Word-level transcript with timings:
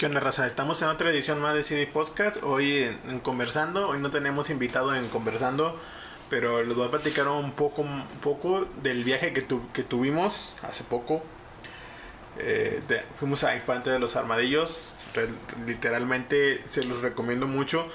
¿Qué 0.00 0.06
onda, 0.06 0.18
raza? 0.18 0.46
Estamos 0.46 0.80
en 0.80 0.88
otra 0.88 1.10
edición 1.10 1.42
más 1.42 1.54
de 1.54 1.62
CD 1.62 1.86
Podcast. 1.86 2.42
Hoy 2.42 2.84
en, 3.10 3.20
Conversando. 3.20 3.90
Hoy 3.90 3.98
no 3.98 4.10
tenemos 4.10 4.48
invitado 4.48 4.94
en 4.94 5.06
Conversando, 5.08 5.78
pero 6.30 6.62
les 6.62 6.74
voy 6.74 6.88
a 6.88 6.90
platicar 6.90 7.28
un 7.28 7.52
poco, 7.52 7.82
un 7.82 8.06
poco 8.22 8.66
del 8.82 9.04
viaje 9.04 9.34
que, 9.34 9.44
que 9.74 9.82
tuvimos 9.82 10.54
hace 10.62 10.84
poco. 10.84 11.22
Eh, 12.38 12.80
fuimos 13.12 13.44
a 13.44 13.54
Infante 13.54 13.90
de 13.90 13.98
los 13.98 14.16
Armadillos. 14.16 14.80
literalmente 15.66 16.62
se 16.66 16.82
los 16.84 17.02
recomiendo 17.02 17.46
mucho 17.46 17.86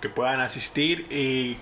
que 0.00 0.08
puedan 0.08 0.40
asistir 0.40 1.08
y 1.10 1.56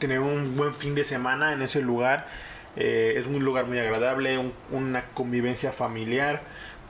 tener 0.00 0.18
un 0.18 0.56
buen 0.56 0.74
fin 0.74 0.96
de 0.96 1.04
semana 1.04 1.52
en 1.52 1.62
ese 1.62 1.80
lugar. 1.80 2.26
Eh, 2.74 3.14
es 3.18 3.26
un 3.28 3.44
lugar 3.44 3.66
muy 3.66 3.78
agradable, 3.78 4.52
una 4.72 5.04
convivencia 5.14 5.70
familiar 5.70 6.42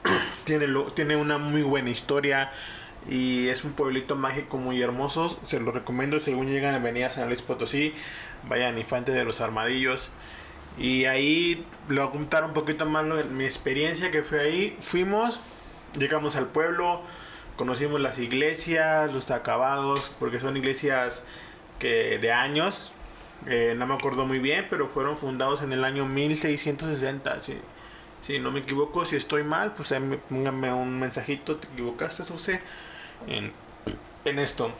tiene, 0.45 0.67
tiene 0.93 1.15
una 1.15 1.37
muy 1.37 1.61
buena 1.61 1.89
historia 1.89 2.51
y 3.07 3.49
es 3.49 3.63
un 3.63 3.73
pueblito 3.73 4.15
mágico 4.15 4.57
muy 4.57 4.81
hermoso. 4.81 5.39
Se 5.45 5.59
lo 5.59 5.71
recomiendo 5.71 6.19
según 6.19 6.47
llegan 6.47 6.73
a 6.73 6.77
Avenida 6.77 7.09
San 7.09 7.27
Luis 7.27 7.41
Potosí. 7.41 7.93
Vayan 8.47 8.77
Infante 8.77 9.11
de 9.11 9.23
los 9.23 9.41
Armadillos. 9.41 10.09
Y 10.77 11.05
ahí 11.05 11.65
lo 11.87 12.11
contar 12.11 12.43
un 12.43 12.53
poquito 12.53 12.85
más 12.85 13.05
mi 13.05 13.45
experiencia 13.45 14.11
que 14.11 14.23
fue 14.23 14.41
ahí. 14.41 14.77
Fuimos, 14.81 15.39
llegamos 15.97 16.35
al 16.35 16.47
pueblo, 16.47 17.01
conocimos 17.55 18.01
las 18.01 18.19
iglesias, 18.19 19.11
los 19.13 19.31
acabados, 19.31 20.13
porque 20.19 20.39
son 20.39 20.57
iglesias 20.57 21.25
que 21.79 22.17
de 22.19 22.31
años. 22.31 22.91
Eh, 23.47 23.75
no 23.77 23.85
me 23.85 23.93
acuerdo 23.93 24.25
muy 24.25 24.39
bien, 24.39 24.67
pero 24.69 24.87
fueron 24.87 25.15
fundados 25.15 25.61
en 25.61 25.71
el 25.71 25.83
año 25.83 26.05
1660. 26.05 27.41
Sí 27.41 27.57
si 28.25 28.39
no 28.39 28.51
me 28.51 28.61
equivoco, 28.61 29.05
si 29.05 29.15
estoy 29.15 29.43
mal, 29.43 29.73
pues 29.73 29.93
pónganme 30.29 30.73
un 30.73 30.99
mensajito, 30.99 31.57
te 31.57 31.67
equivocaste, 31.67 32.23
José, 32.23 32.59
en, 33.27 33.51
en 34.25 34.39
esto. 34.39 34.71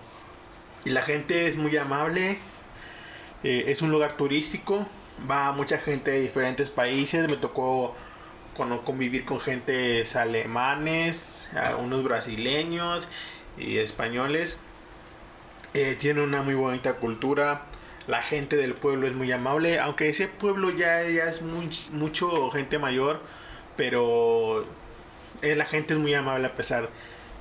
Y 0.84 0.90
la 0.90 1.04
gente 1.04 1.48
es 1.48 1.56
muy 1.56 1.76
amable, 1.78 2.40
eh, 3.44 3.66
es 3.68 3.84
un 3.84 3.92
lugar 3.92 4.14
turístico, 4.18 4.88
va 5.30 5.52
mucha 5.52 5.78
gente 5.78 6.12
de 6.12 6.22
diferentes 6.22 6.72
países, 6.72 7.30
me 7.30 7.38
tocó 7.38 7.96
convivir 8.84 9.26
con 9.26 9.40
gente 9.40 10.06
alemanes, 10.16 11.26
unos 11.80 12.04
brasileños 12.04 13.10
y 13.58 13.78
españoles. 13.78 14.60
Eh, 15.74 15.98
tiene 16.00 16.22
una 16.24 16.42
muy 16.42 16.56
bonita 16.56 16.94
cultura. 16.94 17.66
La 18.08 18.22
gente 18.22 18.56
del 18.56 18.74
pueblo 18.74 19.08
es 19.08 19.14
muy 19.14 19.32
amable, 19.32 19.80
aunque 19.80 20.10
ese 20.10 20.28
pueblo 20.28 20.70
ya, 20.70 21.02
ya 21.10 21.30
es 21.30 21.42
muy, 21.42 21.70
mucho 21.92 22.50
gente 22.52 22.78
mayor 22.78 23.20
pero 23.76 24.66
eh, 25.42 25.56
la 25.56 25.66
gente 25.66 25.94
es 25.94 26.00
muy 26.00 26.14
amable 26.14 26.48
a 26.48 26.56
pesar, 26.56 26.90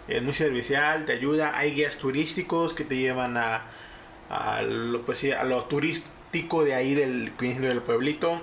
es 0.08 0.22
muy 0.22 0.34
servicial, 0.34 1.04
te 1.04 1.12
ayuda, 1.12 1.56
hay 1.56 1.72
guías 1.72 1.96
turísticos 1.96 2.74
que 2.74 2.84
te 2.84 2.96
llevan 2.96 3.36
a, 3.36 3.62
a, 4.30 4.62
lo, 4.62 5.02
pues, 5.02 5.24
a 5.24 5.44
lo 5.44 5.64
turístico 5.64 6.64
de 6.64 6.74
ahí 6.74 6.94
del, 6.94 7.32
del 7.36 7.80
pueblito. 7.82 8.40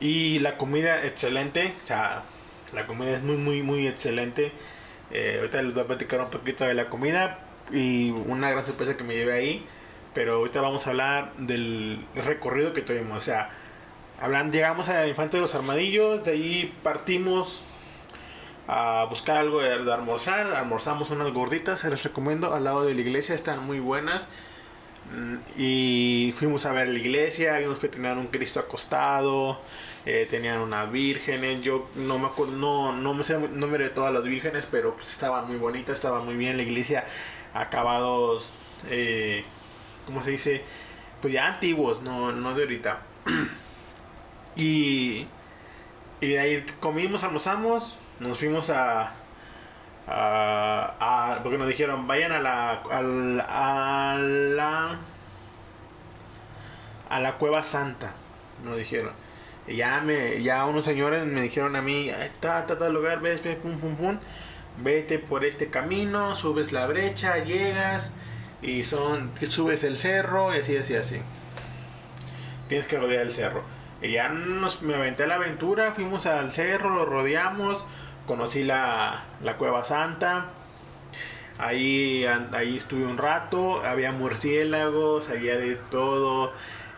Y 0.00 0.38
la 0.38 0.56
comida 0.56 1.04
excelente, 1.04 1.74
o 1.84 1.86
sea, 1.86 2.22
la 2.72 2.86
comida 2.86 3.10
es 3.16 3.22
muy, 3.22 3.36
muy, 3.36 3.62
muy 3.62 3.86
excelente. 3.86 4.52
Eh, 5.10 5.36
ahorita 5.40 5.62
les 5.62 5.74
voy 5.74 5.82
a 5.82 5.86
platicar 5.86 6.20
un 6.22 6.30
poquito 6.30 6.64
de 6.64 6.72
la 6.74 6.88
comida 6.88 7.40
y 7.70 8.10
una 8.10 8.50
gran 8.50 8.64
sorpresa 8.64 8.96
que 8.96 9.04
me 9.04 9.14
llevé 9.14 9.34
ahí. 9.34 9.66
Pero 10.14 10.36
ahorita 10.36 10.60
vamos 10.60 10.86
a 10.86 10.90
hablar 10.90 11.32
del 11.38 12.04
recorrido 12.14 12.72
que 12.72 12.82
tuvimos. 12.82 13.18
O 13.18 13.20
sea, 13.20 13.50
Hablan, 14.20 14.50
llegamos 14.50 14.90
a 14.90 15.06
Infante 15.06 15.38
de 15.38 15.40
los 15.40 15.54
Armadillos, 15.54 16.24
de 16.24 16.32
ahí 16.32 16.74
partimos 16.82 17.62
a 18.68 19.06
buscar 19.08 19.38
algo 19.38 19.60
de, 19.60 19.72
almorzar. 19.72 20.46
Almorzamos 20.48 21.10
unas 21.10 21.32
gorditas, 21.32 21.80
se 21.80 21.90
les 21.90 22.02
recomiendo, 22.02 22.54
al 22.54 22.64
lado 22.64 22.84
de 22.84 22.92
la 22.94 23.00
iglesia, 23.00 23.34
están 23.34 23.64
muy 23.64 23.80
buenas. 23.80 24.28
Mm, 25.14 25.36
y 25.56 26.34
fuimos 26.36 26.66
a 26.66 26.72
ver 26.72 26.88
la 26.88 26.98
iglesia, 26.98 27.56
vimos 27.58 27.78
que 27.78 27.88
tenían 27.88 28.18
un 28.18 28.26
Cristo 28.26 28.60
acostado, 28.60 29.58
eh, 30.04 30.26
tenían 30.30 30.60
una 30.60 30.84
virgen. 30.84 31.62
Yo 31.62 31.88
no 31.96 32.18
me 32.18 32.26
acuerdo, 32.26 32.52
no, 32.52 32.92
no 32.92 33.14
me 33.14 33.24
sé 33.24 33.36
el 33.36 33.58
nombre 33.58 33.84
de 33.84 33.90
todas 33.90 34.12
las 34.12 34.22
vírgenes, 34.22 34.66
pero 34.70 34.94
pues 34.94 35.10
estaban 35.10 35.46
muy 35.46 35.56
bonitas, 35.56 35.96
estaba 35.96 36.20
muy 36.20 36.36
bien 36.36 36.58
la 36.58 36.62
iglesia, 36.62 37.06
acabados, 37.54 38.52
eh, 38.90 39.44
¿cómo 40.10 40.22
se 40.22 40.32
dice? 40.32 40.62
Pues 41.22 41.32
ya 41.32 41.46
antiguos, 41.46 42.02
no, 42.02 42.32
no 42.32 42.54
de 42.54 42.62
ahorita. 42.64 42.98
Y, 44.56 45.28
y 46.20 46.28
de 46.28 46.38
ahí 46.38 46.66
comimos, 46.80 47.22
almorzamos, 47.22 47.96
nos 48.18 48.40
fuimos 48.40 48.68
a, 48.68 49.12
a, 50.08 51.38
porque 51.44 51.56
nos 51.56 51.68
dijeron 51.68 52.08
vayan 52.08 52.32
a 52.32 52.40
la, 52.40 52.72
a 52.90 53.00
la, 53.00 53.44
a 54.12 54.16
la, 54.18 54.98
a 57.08 57.20
la 57.20 57.34
cueva 57.36 57.62
santa, 57.62 58.12
nos 58.64 58.76
dijeron. 58.76 59.12
Y 59.68 59.76
ya 59.76 60.00
me, 60.00 60.42
ya 60.42 60.66
unos 60.66 60.84
señores 60.84 61.24
me 61.24 61.42
dijeron 61.42 61.76
a 61.76 61.80
mí, 61.80 62.08
está, 62.08 62.58
está, 62.58 62.76
tal 62.76 62.92
lugar, 62.92 63.20
ves, 63.20 63.42
ves, 63.42 63.56
pum, 63.56 63.78
pum, 63.78 63.94
pum, 63.94 64.18
vete 64.78 65.20
por 65.20 65.44
este 65.44 65.70
camino, 65.70 66.34
subes 66.34 66.72
la 66.72 66.86
brecha, 66.88 67.38
llegas 67.38 68.10
y 68.62 68.84
son, 68.84 69.30
subes 69.42 69.84
el 69.84 69.96
cerro 69.96 70.54
y 70.54 70.58
así, 70.58 70.76
así, 70.76 70.94
así. 70.94 71.20
Tienes 72.68 72.86
que 72.86 72.98
rodear 72.98 73.22
el 73.22 73.30
cerro. 73.30 73.62
Y 74.02 74.12
ya 74.12 74.28
nos, 74.28 74.82
me 74.82 74.94
aventé 74.94 75.24
a 75.24 75.26
la 75.26 75.34
aventura, 75.36 75.92
fuimos 75.92 76.26
al 76.26 76.50
cerro, 76.50 76.90
lo 76.90 77.04
rodeamos, 77.04 77.84
conocí 78.26 78.62
la, 78.62 79.24
la 79.42 79.56
Cueva 79.56 79.84
Santa. 79.84 80.46
Ahí, 81.58 82.24
ahí 82.24 82.78
estuve 82.78 83.04
un 83.04 83.18
rato, 83.18 83.84
había 83.84 84.12
murciélagos, 84.12 85.28
había 85.28 85.58
de 85.58 85.76
todo, 85.90 86.52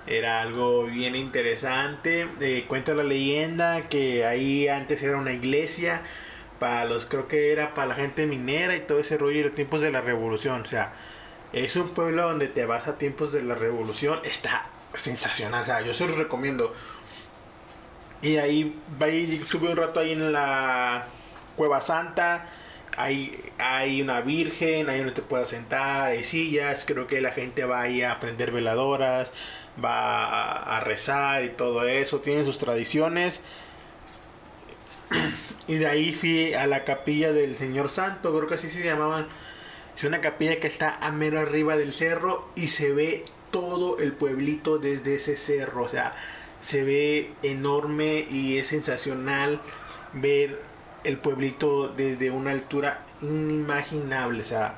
era 0.07 0.41
algo 0.41 0.85
bien 0.85 1.17
interesante. 1.17 2.29
Eh, 2.41 2.65
cuenta 2.69 2.95
la 2.95 3.03
leyenda 3.03 3.83
que 3.89 4.25
ahí 4.25 4.69
antes 4.69 5.03
era 5.03 5.17
una 5.17 5.33
iglesia, 5.33 6.03
para 6.61 6.85
los, 6.85 7.07
creo 7.07 7.27
que 7.27 7.51
era 7.53 7.75
para 7.75 7.89
la 7.89 7.95
gente 7.97 8.27
minera 8.27 8.77
y 8.77 8.81
todo 8.81 9.01
ese 9.01 9.19
rollo 9.19 9.39
de 9.39 9.45
los 9.47 9.55
tiempos 9.57 9.81
de 9.81 9.91
la 9.91 10.01
revolución. 10.01 10.63
O 10.63 10.67
sea, 10.67 10.93
es 11.53 11.77
un 11.77 11.91
pueblo 11.91 12.23
donde 12.23 12.49
te 12.49 12.65
vas 12.65 12.89
a 12.89 12.99
tiempos 12.99 13.33
de 13.33 13.43
la 13.43 13.55
revolución, 13.55 14.21
está 14.25 14.67
sensacional, 14.95 15.63
o 15.63 15.65
sea, 15.65 15.81
yo 15.83 15.95
se 15.95 16.07
los 16.07 16.17
recomiendo. 16.17 16.75
Y 18.23 18.37
ahí, 18.37 18.79
ahí 19.01 19.41
estuve 19.43 19.69
un 19.71 19.77
rato 19.77 20.01
ahí 20.01 20.13
en 20.13 20.33
la 20.33 21.07
Cueva 21.57 21.81
Santa. 21.81 22.47
Hay, 22.97 23.41
hay 23.59 24.01
una 24.01 24.21
virgen, 24.21 24.89
ahí 24.89 24.99
donde 24.99 25.13
te 25.13 25.23
puedas 25.23 25.49
sentar, 25.49 26.13
hay 26.13 26.23
sillas. 26.23 26.85
Creo 26.87 27.07
que 27.09 27.21
la 27.21 27.33
gente 27.33 27.65
va 27.65 27.81
ahí 27.81 28.03
a 28.03 28.21
prender 28.21 28.53
veladoras, 28.53 29.33
va 29.83 30.77
a, 30.77 30.81
rezar 30.81 31.45
y 31.45 31.51
todo 31.51 31.87
eso. 31.87 32.21
Tienen 32.21 32.45
sus 32.45 32.59
tradiciones. 32.59 33.41
Y 35.69 35.77
de 35.77 35.87
ahí 35.87 36.13
fui 36.13 36.55
a 36.55 36.67
la 36.67 36.85
capilla 36.85 37.33
del 37.33 37.55
Señor 37.55 37.89
Santo, 37.89 38.37
creo 38.37 38.49
que 38.49 38.55
así 38.55 38.69
se 38.69 38.83
llamaba. 38.83 39.27
Es 39.97 40.05
una 40.05 40.21
capilla 40.21 40.59
que 40.59 40.67
está 40.67 40.97
a 41.01 41.13
mero 41.13 41.39
arriba 41.41 41.77
del 41.77 41.93
cerro 41.93 42.49
y 42.55 42.69
se 42.69 42.93
ve 42.93 43.25
todo 43.51 43.99
el 43.99 44.13
pueblito 44.13 44.79
desde 44.79 45.17
ese 45.17 45.37
cerro. 45.37 45.85
O 45.85 45.89
sea, 45.89 46.13
se 46.61 46.83
ve 46.83 47.33
enorme 47.43 48.27
y 48.31 48.59
es 48.59 48.69
sensacional 48.69 49.61
ver 50.15 50.61
el 51.05 51.19
pueblito 51.19 51.89
desde 51.89 52.31
una 52.31 52.53
altura 52.53 53.01
inimaginable. 53.21 54.41
O 54.41 54.45
sea, 54.45 54.77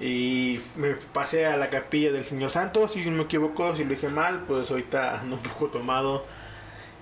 y 0.00 0.60
me 0.76 0.94
pasé 0.94 1.46
a 1.46 1.56
la 1.56 1.70
capilla 1.70 2.12
del 2.12 2.24
Señor 2.24 2.50
Santo. 2.50 2.88
Si 2.88 3.08
me 3.10 3.22
equivoco, 3.22 3.76
si 3.76 3.84
lo 3.84 3.90
dije 3.90 4.08
mal, 4.08 4.44
pues 4.46 4.70
ahorita 4.70 5.20
ando 5.20 5.36
un 5.36 5.42
poco 5.42 5.68
tomado. 5.68 6.24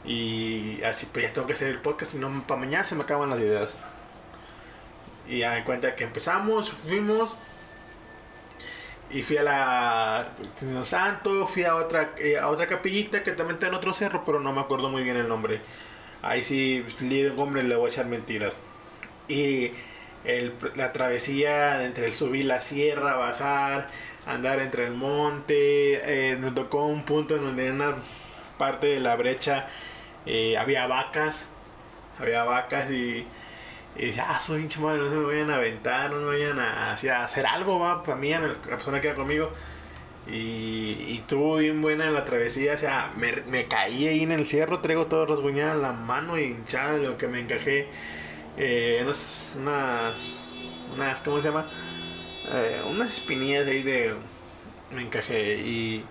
Y 0.04 0.82
así, 0.82 1.06
pues 1.12 1.26
ya 1.26 1.32
tengo 1.32 1.46
que 1.46 1.54
hacer 1.54 1.68
el 1.68 1.78
podcast, 1.78 2.12
si 2.12 2.18
no, 2.18 2.28
para 2.46 2.60
mañana 2.60 2.84
se 2.84 2.94
me 2.94 3.04
acaban 3.04 3.30
las 3.30 3.38
ideas. 3.38 3.76
Y 5.32 5.38
ya 5.38 5.56
en 5.56 5.64
cuenta 5.64 5.96
que 5.96 6.04
empezamos, 6.04 6.70
fuimos 6.70 7.38
y 9.10 9.22
fui 9.22 9.38
a 9.38 9.42
la 9.42 10.28
Santo, 10.84 11.46
fui 11.46 11.64
a 11.64 11.76
otra, 11.76 12.10
eh, 12.18 12.38
a 12.38 12.48
otra 12.48 12.66
capillita 12.66 13.22
que 13.22 13.32
también 13.32 13.54
está 13.54 13.68
en 13.68 13.74
otro 13.74 13.94
cerro, 13.94 14.24
pero 14.26 14.40
no 14.40 14.52
me 14.52 14.60
acuerdo 14.60 14.90
muy 14.90 15.02
bien 15.02 15.16
el 15.16 15.28
nombre. 15.28 15.60
Ahí 16.20 16.42
sí, 16.42 16.84
hombre, 17.38 17.62
le 17.62 17.76
voy 17.76 17.88
a 17.88 17.92
echar 17.92 18.04
mentiras. 18.04 18.58
Y 19.26 19.72
la 20.76 20.92
travesía 20.92 21.82
entre 21.82 22.08
el 22.08 22.12
subir 22.12 22.44
la 22.44 22.60
sierra, 22.60 23.14
bajar, 23.16 23.88
andar 24.26 24.60
entre 24.60 24.84
el 24.84 24.92
monte. 24.92 26.32
Eh, 26.32 26.36
me 26.36 26.50
tocó 26.50 26.84
un 26.84 27.04
punto 27.04 27.36
en 27.36 27.44
donde 27.44 27.68
en 27.68 27.76
una 27.76 27.96
parte 28.58 28.88
de 28.88 29.00
la 29.00 29.16
brecha 29.16 29.66
eh, 30.26 30.58
había 30.58 30.86
vacas. 30.86 31.48
Había 32.18 32.44
vacas 32.44 32.90
y 32.90 33.26
y 33.96 34.06
dice, 34.06 34.20
ah, 34.20 34.38
soy 34.38 34.62
hincha 34.62 34.80
madre, 34.80 35.02
no 35.02 35.10
se 35.10 35.16
me 35.16 35.24
vayan 35.24 35.50
a 35.50 35.56
aventar, 35.56 36.10
no 36.10 36.18
me 36.18 36.26
vayan 36.26 36.58
a, 36.58 36.92
hacer 36.92 37.46
algo, 37.46 37.78
va, 37.78 38.02
para 38.02 38.16
mí, 38.16 38.30
la 38.30 38.54
persona 38.54 39.00
que 39.00 39.08
va 39.08 39.14
conmigo. 39.14 39.50
Y, 40.26 40.96
y 41.08 41.18
estuvo 41.18 41.56
bien 41.56 41.82
buena 41.82 42.06
en 42.06 42.14
la 42.14 42.24
travesía, 42.24 42.74
o 42.74 42.76
sea, 42.76 43.12
me, 43.16 43.66
caí 43.66 44.06
ahí 44.06 44.22
en 44.22 44.32
el 44.32 44.46
cierro, 44.46 44.80
traigo 44.80 45.06
todo 45.06 45.26
rasguñado 45.26 45.74
en 45.74 45.82
la 45.82 45.92
mano 45.92 46.38
y 46.38 46.44
hinchado, 46.44 46.98
lo 46.98 47.18
que 47.18 47.28
me 47.28 47.40
encajé. 47.40 47.88
eh, 48.56 49.00
unas, 49.02 49.56
unas, 50.94 51.20
¿cómo 51.20 51.40
se 51.40 51.48
llama? 51.48 51.66
Eh, 52.50 52.82
unas 52.88 53.18
espinillas 53.18 53.66
ahí 53.66 53.82
de 53.82 54.14
me 54.90 55.02
encajé 55.02 55.56
y 55.56 56.04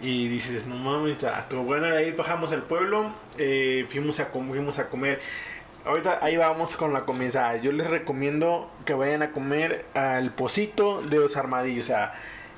y 0.00 0.28
dices 0.28 0.66
no 0.66 0.76
mames 0.76 1.16
bueno 1.50 1.86
ahí 1.86 2.10
bajamos 2.10 2.52
al 2.52 2.62
pueblo 2.64 3.12
eh, 3.38 3.86
fuimos 3.88 4.18
a 4.20 4.26
fuimos 4.26 4.78
a 4.78 4.88
comer 4.88 5.20
ahorita 5.84 6.18
ahí 6.22 6.36
vamos 6.36 6.76
con 6.76 6.92
la 6.92 7.02
comida. 7.02 7.56
Yo 7.56 7.72
les 7.72 7.88
recomiendo 7.88 8.70
que 8.84 8.94
vayan 8.94 9.22
a 9.22 9.32
comer 9.32 9.84
al 9.94 10.30
pocito 10.30 11.02
de 11.02 11.18
los 11.18 11.36
armadillos. 11.36 11.86
O 11.86 11.88
sea 11.88 12.12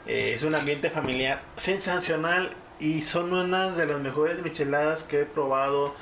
eh, 0.06 0.35
es 0.35 0.43
un 0.43 0.55
ambiente 0.55 0.91
familiar 0.91 1.41
sensacional 1.56 2.50
y 2.79 3.00
son 3.03 3.32
unas 3.32 3.76
de 3.76 3.87
las 3.87 4.00
mejores 4.00 4.43
micheladas 4.43 5.03
que 5.03 5.23
he 5.23 5.25
probado 5.25 5.94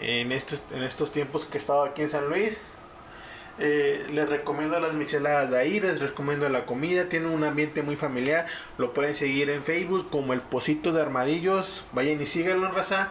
en 0.00 0.32
estos 0.32 0.62
en 0.72 0.82
estos 0.82 1.12
tiempos 1.12 1.44
que 1.44 1.58
he 1.58 1.60
estado 1.60 1.84
aquí 1.84 2.02
en 2.02 2.10
San 2.10 2.28
Luis. 2.28 2.58
Eh, 3.60 4.06
les 4.12 4.28
recomiendo 4.28 4.78
las 4.78 4.94
micheladas 4.94 5.50
de 5.50 5.58
ahí, 5.58 5.80
les 5.80 6.00
recomiendo 6.00 6.48
la 6.48 6.64
comida, 6.64 7.08
tiene 7.08 7.26
un 7.26 7.42
ambiente 7.42 7.82
muy 7.82 7.96
familiar, 7.96 8.46
lo 8.76 8.92
pueden 8.92 9.14
seguir 9.14 9.50
en 9.50 9.64
Facebook 9.64 10.10
como 10.10 10.32
el 10.32 10.40
Pocito 10.40 10.92
de 10.92 11.02
Armadillos, 11.02 11.84
vayan 11.92 12.20
y 12.22 12.26
síganlo, 12.26 12.70
raza. 12.70 13.10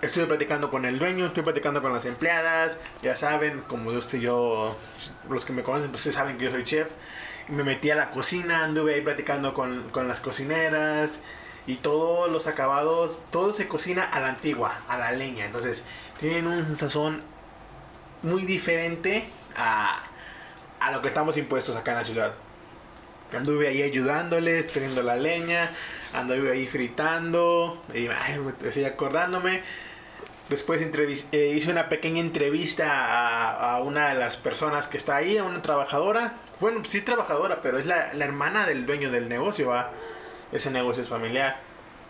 Estoy 0.00 0.26
platicando 0.26 0.70
con 0.70 0.84
el 0.84 1.00
dueño, 1.00 1.26
estoy 1.26 1.42
platicando 1.42 1.82
con 1.82 1.92
las 1.92 2.04
empleadas, 2.04 2.76
ya 3.02 3.16
saben, 3.16 3.62
como 3.62 3.90
estoy 3.90 4.20
yo, 4.20 4.76
los 5.28 5.44
que 5.44 5.52
me 5.52 5.64
conocen, 5.64 5.90
pues 5.90 6.02
saben 6.02 6.38
que 6.38 6.44
yo 6.44 6.50
soy 6.52 6.62
chef. 6.62 6.86
Me 7.48 7.64
metí 7.64 7.90
a 7.90 7.96
la 7.96 8.10
cocina, 8.10 8.62
anduve 8.62 8.94
ahí 8.94 9.00
platicando 9.00 9.54
con, 9.54 9.88
con 9.90 10.06
las 10.06 10.20
cocineras 10.20 11.18
y 11.66 11.76
todos 11.76 12.30
los 12.30 12.46
acabados, 12.46 13.20
todo 13.32 13.52
se 13.52 13.66
cocina 13.66 14.04
a 14.04 14.20
la 14.20 14.28
antigua, 14.28 14.78
a 14.86 14.98
la 14.98 15.10
leña. 15.10 15.46
Entonces, 15.46 15.84
tienen 16.20 16.46
un 16.46 16.62
sazón 16.64 17.20
muy 18.22 18.44
diferente 18.44 19.26
a, 19.56 20.04
a 20.78 20.92
lo 20.92 21.02
que 21.02 21.08
estamos 21.08 21.36
impuestos 21.36 21.74
acá 21.74 21.90
en 21.90 21.96
la 21.96 22.04
ciudad. 22.04 22.34
Anduve 23.36 23.66
ahí 23.66 23.82
ayudándoles, 23.82 24.68
teniendo 24.68 25.02
la 25.02 25.16
leña, 25.16 25.70
anduve 26.14 26.52
ahí 26.52 26.68
fritando, 26.68 27.82
y 27.92 28.06
estoy 28.64 28.84
acordándome. 28.84 29.87
Después 30.48 30.80
eh, 30.80 31.52
hice 31.54 31.70
una 31.70 31.90
pequeña 31.90 32.20
entrevista 32.20 33.74
a, 33.74 33.82
una 33.82 34.08
de 34.08 34.14
las 34.14 34.38
personas 34.38 34.88
que 34.88 34.96
está 34.96 35.16
ahí, 35.16 35.36
a 35.36 35.44
una 35.44 35.60
trabajadora. 35.60 36.34
Bueno, 36.58 36.82
sí 36.88 37.02
trabajadora, 37.02 37.60
pero 37.60 37.78
es 37.78 37.84
la, 37.84 38.14
la 38.14 38.24
hermana 38.24 38.66
del 38.66 38.86
dueño 38.86 39.10
del 39.10 39.28
negocio, 39.28 39.68
¿va? 39.68 39.90
Ese 40.50 40.70
negocio 40.70 41.02
es 41.02 41.08
familiar, 41.08 41.58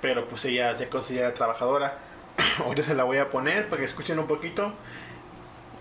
pero 0.01 0.29
pues 0.29 0.45
ella 0.45 0.79
se 0.79 0.89
considera 0.89 1.35
trabajadora. 1.35 1.99
Ahorita 2.65 2.87
se 2.87 2.95
la 2.95 3.03
voy 3.03 3.19
a 3.19 3.29
poner 3.29 3.69
para 3.69 3.81
que 3.81 3.87
escuchen 3.87 4.21
un 4.21 4.29
poquito. 4.29 4.73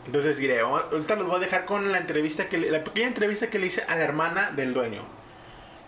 Entonces 0.07 0.38
diré, 0.38 0.62
ahorita 0.62 1.15
los 1.15 1.27
voy 1.27 1.36
a 1.36 1.39
dejar 1.39 1.65
con 1.65 1.92
la 1.92 1.98
entrevista 1.98 2.48
que 2.48 2.57
la 2.57 2.81
pequeña 2.81 3.07
entrevista 3.07 3.50
que 3.50 3.59
le 3.59 3.68
hice 3.68 3.83
a 3.83 3.98
la 3.98 4.06
hermana 4.06 4.51
del 4.51 4.74
dueño. 4.74 5.01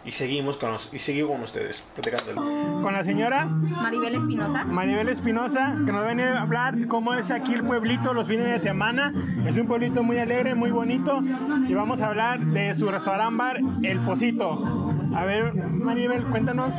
Y 0.10 0.12
seguimos 0.12 0.58
con 0.58 0.72
los, 0.72 0.92
y 0.92 0.98
sigo 0.98 1.28
con 1.28 1.42
ustedes, 1.42 1.86
Con 2.34 2.94
la 2.94 3.04
señora 3.04 3.46
Maribel 3.46 4.16
Espinosa. 4.16 4.64
Maribel 4.64 5.10
Espinosa, 5.10 5.76
que 5.86 5.92
nos 5.92 6.04
viene 6.04 6.24
a 6.24 6.42
hablar 6.42 6.88
cómo 6.88 7.14
es 7.14 7.30
aquí 7.30 7.54
el 7.54 7.64
pueblito 7.64 8.12
los 8.12 8.28
fines 8.28 8.48
de 8.48 8.58
semana. 8.58 9.14
Es 9.46 9.56
un 9.60 9.68
pueblito 9.68 10.02
muy 10.02 10.18
alegre, 10.18 10.56
muy 10.56 10.72
bonito. 10.72 11.22
Y 11.68 11.76
vamos 11.76 12.02
a 12.02 12.08
hablar 12.08 12.40
de 12.40 12.74
su 12.74 12.90
restaurante 12.90 13.38
bar, 13.38 13.60
El 13.84 14.00
Pocito. 14.00 14.96
A 15.16 15.26
ver, 15.26 15.54
Maribel, 15.54 16.24
cuéntanos. 16.24 16.74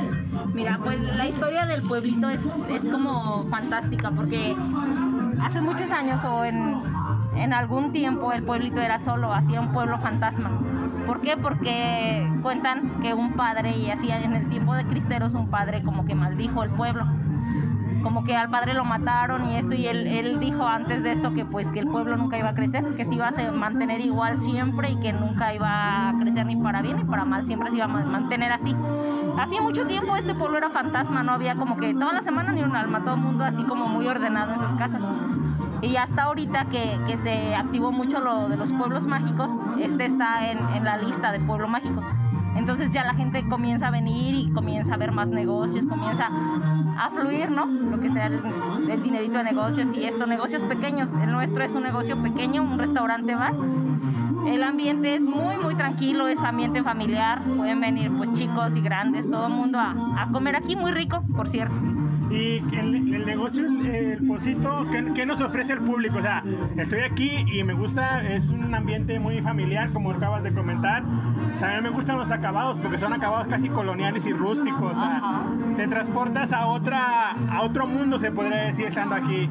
Mira, 0.52 0.80
pues 0.82 0.98
la 1.00 1.28
historia 1.28 1.66
del 1.66 1.82
pueblito 1.82 2.30
es, 2.30 2.40
es 2.68 2.82
como 2.82 3.46
fantástica 3.46 4.10
porque 4.10 4.56
hace 5.40 5.60
muchos 5.60 5.88
años 5.92 6.20
o 6.24 6.44
en 6.44 6.82
en 7.36 7.52
algún 7.52 7.92
tiempo 7.92 8.32
el 8.32 8.42
pueblito 8.42 8.80
era 8.80 9.00
solo, 9.00 9.32
hacía 9.32 9.60
un 9.60 9.72
pueblo 9.72 9.98
fantasma. 9.98 10.50
¿Por 11.06 11.20
qué? 11.20 11.36
Porque 11.36 12.28
cuentan 12.42 13.00
que 13.02 13.14
un 13.14 13.34
padre, 13.34 13.76
y 13.76 13.90
hacía 13.90 14.20
en 14.20 14.34
el 14.34 14.48
tiempo 14.48 14.74
de 14.74 14.84
Cristeros, 14.84 15.34
un 15.34 15.48
padre 15.48 15.82
como 15.82 16.04
que 16.04 16.14
maldijo 16.14 16.62
el 16.62 16.70
pueblo. 16.70 17.06
Como 18.02 18.24
que 18.24 18.34
al 18.34 18.48
padre 18.48 18.72
lo 18.72 18.84
mataron 18.84 19.46
y 19.46 19.56
esto, 19.56 19.74
y 19.74 19.86
él, 19.86 20.40
dijo 20.40 20.66
antes 20.66 21.02
de 21.02 21.12
esto 21.12 21.34
que 21.34 21.44
pues 21.44 21.66
que 21.68 21.80
el 21.80 21.86
pueblo 21.86 22.16
nunca 22.16 22.38
iba 22.38 22.48
a 22.48 22.54
crecer, 22.54 22.84
que 22.96 23.04
se 23.04 23.14
iba 23.14 23.28
a 23.28 23.52
mantener 23.52 24.00
igual 24.00 24.40
siempre 24.40 24.90
y 24.90 24.96
que 25.00 25.12
nunca 25.12 25.54
iba 25.54 26.08
a 26.08 26.18
crecer 26.18 26.46
ni 26.46 26.56
para 26.56 26.80
bien 26.80 26.96
ni 26.96 27.04
para 27.04 27.26
mal, 27.26 27.44
siempre 27.46 27.70
se 27.70 27.76
iba 27.76 27.84
a 27.84 27.88
mantener 27.88 28.52
así. 28.52 28.74
Hacía 29.38 29.60
mucho 29.60 29.86
tiempo 29.86 30.16
este 30.16 30.34
pueblo 30.34 30.56
era 30.56 30.70
fantasma, 30.70 31.22
no 31.22 31.32
había 31.32 31.56
como 31.56 31.76
que 31.76 31.92
toda 31.92 32.14
la 32.14 32.22
semana 32.22 32.52
ni 32.52 32.62
un 32.62 32.74
alma, 32.74 33.00
todo 33.00 33.14
el 33.14 33.20
mundo 33.20 33.44
así 33.44 33.62
como 33.64 33.86
muy 33.86 34.06
ordenado 34.06 34.54
en 34.54 34.60
sus 34.60 34.72
casas. 34.74 35.02
Y 35.82 35.96
hasta 35.96 36.24
ahorita 36.24 36.66
que, 36.66 36.98
que, 37.06 37.16
se 37.18 37.54
activó 37.54 37.90
mucho 37.90 38.20
lo 38.20 38.48
de 38.48 38.56
los 38.56 38.70
pueblos 38.72 39.06
mágicos, 39.06 39.48
este 39.80 40.06
está 40.06 40.50
en, 40.50 40.58
en, 40.74 40.84
la 40.84 40.98
lista 40.98 41.32
de 41.32 41.40
pueblo 41.40 41.68
mágico. 41.68 42.02
Entonces 42.56 42.92
ya 42.92 43.04
la 43.04 43.14
gente 43.14 43.48
comienza 43.48 43.88
a 43.88 43.90
venir 43.90 44.34
y 44.34 44.52
comienza 44.52 44.94
a 44.94 44.96
ver 44.98 45.12
más 45.12 45.28
negocios, 45.28 45.86
comienza 45.86 46.28
a 46.98 47.10
fluir, 47.10 47.50
¿no? 47.50 47.64
Lo 47.66 47.98
que 47.98 48.10
sea 48.10 48.26
el, 48.26 48.40
el 48.90 49.02
dinerito 49.02 49.38
de 49.38 49.44
negocios 49.44 49.88
y 49.96 50.04
estos 50.04 50.28
negocios 50.28 50.62
pequeños. 50.64 51.08
El 51.22 51.32
nuestro 51.32 51.64
es 51.64 51.72
un 51.72 51.82
negocio 51.82 52.20
pequeño, 52.22 52.62
un 52.62 52.78
restaurante 52.78 53.34
bar. 53.34 53.54
El 54.46 54.62
ambiente 54.62 55.14
es 55.14 55.22
muy, 55.22 55.56
muy 55.56 55.74
tranquilo, 55.76 56.28
es 56.28 56.38
ambiente 56.40 56.82
familiar. 56.82 57.42
Pueden 57.42 57.80
venir 57.80 58.10
pues 58.16 58.32
chicos 58.34 58.72
y 58.74 58.80
grandes, 58.80 59.30
todo 59.30 59.46
el 59.46 59.52
mundo 59.54 59.78
a, 59.78 60.22
a 60.22 60.30
comer 60.30 60.56
aquí, 60.56 60.76
muy 60.76 60.92
rico, 60.92 61.22
por 61.34 61.48
cierto. 61.48 61.74
Y 62.30 62.58
el, 62.76 63.14
el 63.14 63.26
negocio, 63.26 63.66
el 63.66 64.24
Pocito, 64.26 64.86
¿qué, 64.92 65.04
¿qué, 65.14 65.26
nos 65.26 65.40
ofrece 65.40 65.72
el 65.72 65.80
público? 65.80 66.18
O 66.18 66.22
sea, 66.22 66.44
estoy 66.76 67.00
aquí 67.00 67.44
y 67.52 67.64
me 67.64 67.74
gusta, 67.74 68.22
es 68.22 68.48
un 68.48 68.72
ambiente 68.72 69.18
muy 69.18 69.40
familiar, 69.40 69.92
como 69.92 70.12
acabas 70.12 70.44
de 70.44 70.52
comentar. 70.52 71.02
También 71.58 71.82
me 71.82 71.90
gustan 71.90 72.18
los 72.18 72.30
acabados, 72.30 72.78
porque 72.78 72.98
son 72.98 73.12
acabados 73.12 73.48
casi 73.48 73.68
coloniales 73.68 74.24
y 74.26 74.32
rústicos. 74.32 74.92
O 74.92 74.94
sea, 74.94 75.44
te 75.76 75.88
transportas 75.88 76.52
a, 76.52 76.66
otra, 76.66 77.32
a 77.32 77.62
otro 77.62 77.86
mundo, 77.86 78.18
se 78.18 78.30
podría 78.30 78.66
decir, 78.66 78.86
estando 78.86 79.16
aquí. 79.16 79.50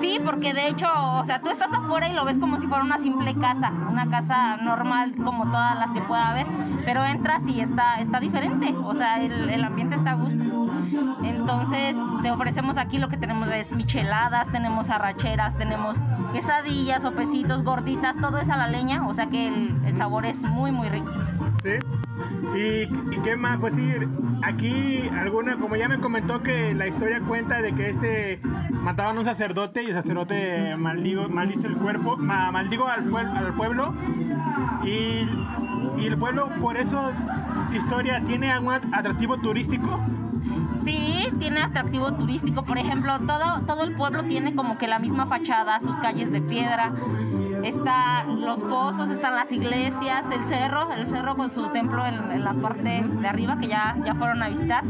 Sí, 0.00 0.20
porque 0.24 0.54
de 0.54 0.68
hecho, 0.68 0.86
o 0.86 1.24
sea, 1.24 1.40
tú 1.40 1.48
estás 1.48 1.72
afuera 1.72 2.08
y 2.08 2.12
lo 2.12 2.24
ves 2.24 2.38
como 2.38 2.58
si 2.60 2.66
fuera 2.66 2.84
una 2.84 2.98
simple 2.98 3.34
casa, 3.34 3.72
una 3.90 4.08
casa 4.08 4.56
normal 4.58 5.14
como 5.24 5.44
todas 5.44 5.78
las 5.78 5.90
que 5.90 6.00
pueda 6.02 6.28
haber, 6.28 6.46
pero 6.84 7.04
entras 7.04 7.42
y 7.46 7.60
está, 7.60 8.00
está 8.00 8.20
diferente, 8.20 8.74
o 8.84 8.94
sea, 8.94 9.22
el, 9.22 9.50
el 9.50 9.64
ambiente 9.64 9.96
está 9.96 10.12
a 10.12 10.14
gusto. 10.14 10.53
Entonces, 11.22 11.96
te 12.22 12.30
ofrecemos 12.30 12.76
aquí 12.76 12.98
lo 12.98 13.08
que 13.08 13.16
tenemos 13.16 13.48
es 13.48 13.70
micheladas, 13.70 14.50
tenemos 14.50 14.88
arracheras, 14.90 15.56
tenemos 15.56 15.96
quesadillas, 16.32 17.02
sopecitos, 17.02 17.62
gorditas, 17.64 18.16
todo 18.20 18.38
es 18.38 18.48
a 18.48 18.56
la 18.56 18.68
leña, 18.68 19.06
o 19.06 19.14
sea 19.14 19.26
que 19.26 19.48
el, 19.48 19.96
sabor 19.96 20.26
es 20.26 20.36
muy, 20.38 20.72
muy 20.72 20.88
rico. 20.88 21.10
¿Sí? 21.62 21.70
¿Y, 22.56 23.14
¿Y, 23.14 23.20
qué 23.22 23.36
más? 23.36 23.58
Pues 23.58 23.74
sí, 23.74 23.88
aquí 24.42 25.08
alguna, 25.08 25.56
como 25.56 25.76
ya 25.76 25.88
me 25.88 25.98
comentó 25.98 26.42
que 26.42 26.74
la 26.74 26.86
historia 26.86 27.20
cuenta 27.20 27.60
de 27.60 27.74
que 27.74 27.90
este 27.90 28.40
mataban 28.82 29.16
a 29.16 29.20
un 29.20 29.24
sacerdote 29.24 29.82
y 29.82 29.86
el 29.86 29.94
sacerdote 29.94 30.76
maldigo, 30.76 31.28
maldice 31.28 31.66
el 31.66 31.76
cuerpo, 31.76 32.16
ma, 32.16 32.50
maldigo 32.50 32.86
al, 32.86 33.04
pueblo, 33.04 33.32
al 33.32 33.52
pueblo 33.54 33.94
y, 34.84 35.26
y 36.00 36.06
el 36.06 36.18
pueblo 36.18 36.50
por 36.60 36.76
eso 36.76 37.12
historia 37.74 38.20
tiene 38.26 38.52
algún 38.52 38.74
atractivo 38.92 39.36
turístico. 39.38 40.00
Sí, 40.84 41.28
tiene 41.38 41.62
atractivo 41.62 42.12
turístico. 42.12 42.62
Por 42.64 42.78
ejemplo, 42.78 43.18
todo, 43.20 43.62
todo 43.66 43.84
el 43.84 43.94
pueblo 43.94 44.22
tiene 44.24 44.54
como 44.54 44.76
que 44.78 44.86
la 44.86 44.98
misma 44.98 45.26
fachada, 45.26 45.80
sus 45.80 45.96
calles 45.98 46.30
de 46.30 46.40
piedra. 46.42 46.92
Están 47.62 48.42
los 48.42 48.60
pozos, 48.60 49.08
están 49.08 49.34
las 49.34 49.50
iglesias, 49.50 50.24
el 50.30 50.44
cerro, 50.46 50.92
el 50.92 51.06
cerro 51.06 51.34
con 51.36 51.50
su 51.50 51.66
templo 51.68 52.04
en, 52.04 52.30
en 52.30 52.44
la 52.44 52.52
parte 52.52 52.82
de 52.82 53.26
arriba 53.28 53.58
que 53.58 53.68
ya, 53.68 53.96
ya 54.04 54.14
fueron 54.14 54.42
a 54.42 54.50
visitar. 54.50 54.84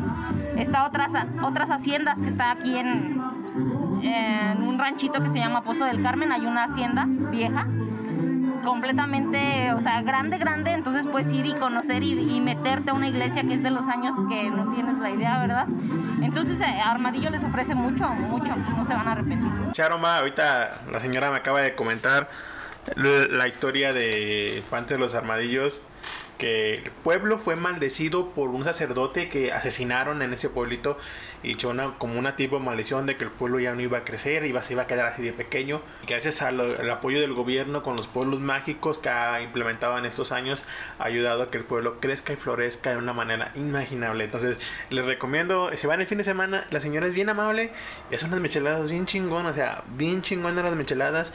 Está 0.57 0.87
otras, 0.87 1.13
otras 1.43 1.71
haciendas 1.71 2.19
que 2.19 2.29
está 2.29 2.51
aquí 2.51 2.77
en, 2.77 3.23
en 4.03 4.63
un 4.63 4.79
ranchito 4.79 5.23
que 5.23 5.29
se 5.29 5.39
llama 5.39 5.63
Pozo 5.63 5.85
del 5.85 6.03
Carmen. 6.03 6.33
Hay 6.33 6.47
una 6.47 6.65
hacienda 6.65 7.07
vieja 7.07 7.69
completamente, 8.65 9.73
o 9.73 9.81
sea, 9.81 10.03
grande, 10.03 10.39
grande, 10.39 10.73
entonces 10.73 11.07
puedes 11.11 11.33
ir 11.33 11.47
y 11.47 11.55
conocer 11.55 12.03
y, 12.03 12.13
y, 12.13 12.41
meterte 12.41 12.91
a 12.91 12.95
una 12.95 13.09
iglesia 13.09 13.43
que 13.43 13.55
es 13.55 13.63
de 13.63 13.71
los 13.71 13.87
años 13.87 14.15
que 14.29 14.51
no 14.51 14.73
tienes 14.75 14.99
la 14.99 15.11
idea, 15.11 15.41
¿verdad? 15.41 15.67
Entonces 16.23 16.61
eh, 16.61 16.81
Armadillo 16.85 17.31
les 17.31 17.45
ofrece 17.45 17.75
mucho, 17.75 18.09
mucho, 18.09 18.57
no 18.57 18.85
se 18.85 18.95
van 18.95 19.09
a 19.09 19.13
arrepentir. 19.13 19.51
Charoma, 19.73 20.19
ahorita 20.19 20.81
la 20.91 21.01
señora 21.01 21.31
me 21.31 21.37
acaba 21.37 21.61
de 21.61 21.75
comentar 21.75 22.29
la 22.97 23.49
historia 23.49 23.93
de 23.93 24.57
Infantes 24.59 24.97
de 24.97 24.99
los 24.99 25.15
Armadillos 25.15 25.81
que 26.39 26.75
el 26.75 26.91
pueblo 26.91 27.39
fue 27.39 27.57
maldecido 27.57 28.31
por 28.31 28.51
un 28.51 28.65
sacerdote 28.65 29.29
que 29.29 29.53
asesinaron 29.53 30.21
en 30.21 30.33
ese 30.33 30.49
pueblito 30.49 30.99
y 31.43 31.53
echó 31.53 31.73
como 31.99 32.19
una 32.19 32.37
tipo 32.37 32.59
de 32.59 32.65
maldición 32.65 33.07
de 33.07 33.17
que 33.17 33.25
el 33.25 33.31
pueblo 33.31 33.61
ya 33.61 33.75
no 33.75 33.83
iba 33.83 33.99
a 33.99 34.05
crecer, 34.05 34.45
iba, 34.45 34.63
se 34.63 34.73
iba 34.73 34.83
a 34.83 34.87
quedar 34.87 35.07
así 35.07 35.23
de 35.23 35.33
pequeño. 35.33 35.81
Y 36.03 36.07
gracias 36.07 36.43
al 36.43 36.91
apoyo 36.91 37.21
del 37.21 37.35
gobierno 37.35 37.83
con 37.83 37.97
los 37.97 38.09
pueblos 38.09 38.41
mágicos 38.41 38.99
que 38.99 39.11
ha 39.11 39.43
implementado 39.43 39.99
en 39.99 40.07
estos 40.07 40.33
años, 40.33 40.65
ha 40.99 41.05
ayudado 41.05 41.45
a 41.45 41.51
que 41.51 41.59
el 41.59 41.65
pueblo 41.65 42.01
crezca 42.01 42.33
y 42.33 42.37
florezca 42.37 42.91
de 42.91 42.97
una 42.97 43.13
manera 43.13 43.53
inimaginable. 43.55 44.25
Entonces, 44.25 44.57
les 44.91 45.05
recomiendo, 45.05 45.71
si 45.77 45.87
van 45.87 46.01
el 46.01 46.07
fin 46.07 46.19
de 46.19 46.25
semana, 46.25 46.67
la 46.71 46.81
señora 46.81 47.07
es 47.07 47.15
bien 47.15 47.29
amable 47.29 47.73
hace 48.15 48.27
unas 48.27 48.41
micheladas 48.41 48.89
bien 48.89 49.07
chingonas, 49.07 49.53
o 49.53 49.55
sea, 49.55 49.83
bien 49.97 50.23
chingonas 50.23 50.65
las 50.65 50.77
micheladas 50.77 51.33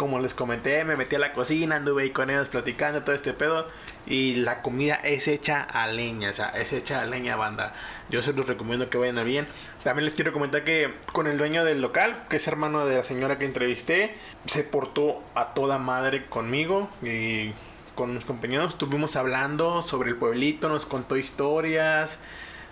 como 0.00 0.18
les 0.18 0.32
comenté, 0.32 0.82
me 0.82 0.96
metí 0.96 1.16
a 1.16 1.18
la 1.18 1.34
cocina, 1.34 1.76
anduve 1.76 2.04
ahí 2.04 2.10
con 2.10 2.30
ellos 2.30 2.48
platicando 2.48 3.02
todo 3.02 3.14
este 3.14 3.34
pedo. 3.34 3.66
Y 4.06 4.36
la 4.36 4.62
comida 4.62 4.94
es 4.94 5.28
hecha 5.28 5.60
a 5.60 5.88
leña, 5.88 6.30
o 6.30 6.32
sea, 6.32 6.48
es 6.56 6.72
hecha 6.72 7.02
a 7.02 7.04
leña, 7.04 7.36
banda. 7.36 7.74
Yo 8.08 8.22
se 8.22 8.32
los 8.32 8.46
recomiendo 8.48 8.88
que 8.88 8.96
vayan 8.96 9.18
a 9.18 9.24
bien. 9.24 9.46
También 9.84 10.06
les 10.06 10.14
quiero 10.14 10.32
comentar 10.32 10.64
que 10.64 10.94
con 11.12 11.26
el 11.26 11.36
dueño 11.36 11.66
del 11.66 11.82
local, 11.82 12.16
que 12.30 12.36
es 12.36 12.48
hermano 12.48 12.86
de 12.86 12.96
la 12.96 13.04
señora 13.04 13.36
que 13.36 13.44
entrevisté, 13.44 14.14
se 14.46 14.64
portó 14.64 15.22
a 15.34 15.52
toda 15.52 15.76
madre 15.76 16.24
conmigo 16.24 16.88
y 17.02 17.52
con 17.94 18.14
mis 18.14 18.24
compañeros. 18.24 18.72
Estuvimos 18.72 19.16
hablando 19.16 19.82
sobre 19.82 20.08
el 20.08 20.16
pueblito, 20.16 20.70
nos 20.70 20.86
contó 20.86 21.18
historias 21.18 22.20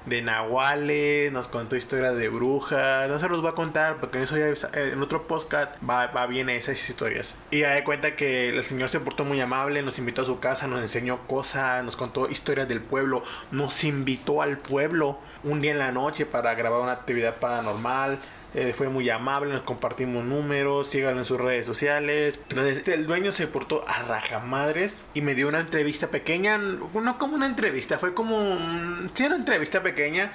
de 0.09 0.23
nahuales, 0.23 1.33
nos 1.33 1.49
contó 1.49 1.77
historias 1.77 2.17
de 2.17 2.29
brujas, 2.29 3.09
no 3.09 3.19
se 3.19 3.29
los 3.29 3.41
voy 3.41 3.51
a 3.51 3.55
contar 3.55 3.97
porque 3.97 4.23
eso 4.23 4.37
ya 4.37 4.53
en 4.75 5.01
otro 5.03 5.27
podcast 5.27 5.75
va, 5.89 6.07
va 6.09 6.27
bien 6.27 6.49
esas 6.49 6.89
historias. 6.89 7.37
Y 7.51 7.61
ya 7.61 7.71
de 7.71 7.85
cuenta 7.85 8.17
que 8.17 8.51
el 8.51 8.63
señor 8.63 8.89
se 8.89 9.01
portó 9.01 9.25
muy 9.25 9.41
amable, 9.41 9.83
nos 9.83 9.99
invitó 9.99 10.23
a 10.23 10.25
su 10.25 10.41
casa, 10.41 10.67
nos 10.67 10.83
enseñó 10.83 11.19
cosas, 11.27 11.85
nos 11.85 11.97
contó 11.97 12.29
historias 12.29 12.69
del 12.69 12.81
pueblo, 12.81 13.23
nos 13.51 13.85
invitó 13.85 14.43
al 14.43 14.59
pueblo 14.59 15.19
un 15.45 15.61
día 15.61 15.73
en 15.73 15.79
la 15.79 15.93
noche 15.93 16.27
para 16.27 16.55
grabar 16.55 16.81
una 16.81 16.93
actividad 16.93 17.37
paranormal 17.37 18.19
eh, 18.55 18.73
fue 18.75 18.89
muy 18.89 19.11
amable, 19.11 19.53
nos 19.53 19.61
compartimos 19.63 20.25
números, 20.25 20.89
síganlo 20.89 21.21
en 21.21 21.25
sus 21.27 21.39
redes 21.39 21.67
sociales. 21.67 22.41
Entonces, 22.49 22.89
el 22.89 23.07
dueño 23.07 23.31
se 23.31 23.47
portó 23.47 23.85
a 23.87 24.03
rajamadres 24.03 24.97
y 25.13 25.21
me 25.21 25.35
dio 25.35 25.49
una 25.49 25.61
entrevista 25.61 26.09
pequeña, 26.09 26.57
no 26.57 27.19
como 27.19 27.35
una 27.35 27.47
entrevista, 27.47 27.99
fue 27.99 28.15
como, 28.15 28.57
sí, 29.13 29.25
una 29.25 29.37
entrevista 29.37 29.83
pequeña. 29.83 30.33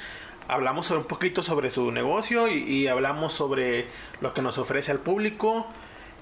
Hablamos 0.47 0.91
un 0.91 1.05
poquito 1.05 1.41
sobre 1.41 1.71
su 1.71 1.91
negocio 1.91 2.47
y, 2.47 2.87
hablamos 2.87 3.33
sobre 3.33 3.87
lo 4.21 4.33
que 4.33 4.41
nos 4.41 4.57
ofrece 4.57 4.91
al 4.91 4.99
público. 4.99 5.65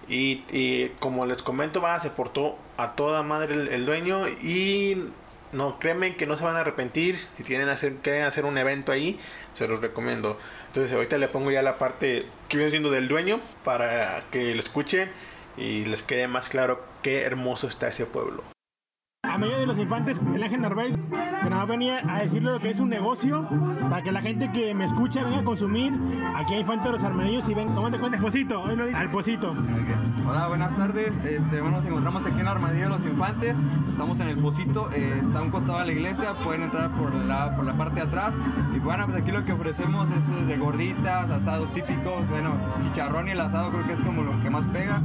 Y, 0.08 0.90
como 1.00 1.26
les 1.26 1.42
comento, 1.42 1.82
va, 1.82 2.00
se 2.00 2.10
portó 2.10 2.58
a 2.78 2.92
toda 2.94 3.24
madre 3.24 3.56
el 3.74 3.86
dueño 3.86 4.28
y 4.28 5.10
no, 5.54 5.80
créeme 5.80 6.16
que 6.16 6.26
no 6.26 6.38
se 6.38 6.44
van 6.44 6.56
a 6.56 6.62
arrepentir. 6.62 7.18
Si 7.18 7.44
tienen 7.44 7.70
hacer, 7.70 7.96
quieren 7.96 8.24
hacer 8.24 8.46
un 8.46 8.58
evento 8.58 8.92
ahí, 8.92 9.20
se 9.54 9.68
los 9.68 9.82
recomiendo. 9.82 10.38
Entonces 10.68 10.94
ahorita 10.94 11.18
le 11.18 11.28
pongo 11.28 11.52
ya 11.52 11.62
la 11.62 11.78
parte 11.78 12.26
que 12.50 12.58
viene 12.58 12.72
siendo 12.72 12.92
del 12.92 13.08
dueño 13.08 13.40
para 13.64 14.24
que 14.32 14.54
lo 14.54 14.60
escuchen 14.60 15.12
y 15.58 15.86
les 15.86 16.04
quede 16.04 16.28
más 16.28 16.50
claro 16.50 16.84
qué 17.02 17.24
hermoso 17.24 17.68
está 17.68 17.88
ese 17.90 18.06
pueblo 18.06 18.44
a 19.32 19.38
medio 19.38 19.58
de 19.60 19.66
los 19.66 19.78
infantes, 19.78 20.20
el 20.36 20.44
Ángel 20.44 20.62
Narváez, 20.62 20.94
que 21.44 21.50
nada 21.50 21.64
venía 21.64 22.02
a 22.06 22.22
decirle 22.22 22.52
lo 22.52 22.60
que 22.60 22.72
es 22.72 22.80
un 22.82 22.90
negocio, 22.90 23.48
para 23.90 24.02
que 24.02 24.12
la 24.12 24.22
gente 24.22 24.52
que 24.52 24.74
me 24.74 24.86
escucha 24.86 25.24
venga 25.24 25.40
a 25.40 25.44
consumir 25.44 25.94
aquí 26.36 26.56
a 26.56 26.60
Infante 26.60 26.90
de 26.90 26.94
los 26.96 27.04
Armadillos 27.04 27.48
y 27.48 27.54
ven, 27.54 27.70
¿cómo 27.74 27.90
te 27.90 27.98
cuentas, 27.98 28.22
Pocito? 28.22 28.62
Al 28.94 29.10
Pocito. 29.10 29.56
Hola, 30.28 30.48
buenas 30.50 30.76
tardes. 30.76 31.18
Este, 31.24 31.62
bueno, 31.62 31.78
nos 31.78 31.86
encontramos 31.86 32.26
aquí 32.26 32.40
en 32.42 32.48
Armadillo 32.48 32.84
de 32.84 32.90
los 32.90 33.06
Infantes. 33.06 33.56
Estamos 33.90 34.20
en 34.20 34.28
el 34.28 34.38
Pocito, 34.38 34.92
eh, 34.92 35.22
está 35.24 35.40
a 35.40 35.42
un 35.44 35.52
costado 35.52 35.80
de 35.80 35.86
la 35.86 35.92
iglesia, 35.94 36.34
pueden 36.44 36.64
entrar 36.64 36.92
por 36.92 37.14
la, 37.14 37.56
por 37.56 37.66
la 37.66 37.74
parte 37.74 37.96
de 37.96 38.02
atrás. 38.02 38.34
Y 38.76 38.80
bueno, 38.80 39.06
pues 39.06 39.22
aquí 39.22 39.32
lo 39.32 39.46
que 39.46 39.54
ofrecemos 39.54 40.10
es 40.12 40.48
de 40.48 40.58
gorditas, 40.58 41.30
asados 41.30 41.74
típicos, 41.74 42.28
bueno, 42.30 42.52
chicharrón 42.84 43.30
y 43.30 43.32
el 43.32 43.40
asado 43.40 43.70
creo 43.70 43.88
que 43.88 43.94
es 43.94 44.02
como 44.02 44.24
lo 44.24 44.42
que 44.44 44.50
más 44.50 44.66
pega. 44.68 45.02